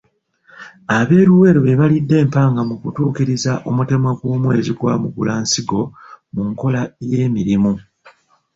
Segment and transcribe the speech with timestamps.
[0.97, 5.81] Ab'eLuweero be baalidde empanga mu kutuukiriza omutemwa gw'omwezi gwa Mugulansigo
[6.33, 7.73] mu nkola y'emirimu.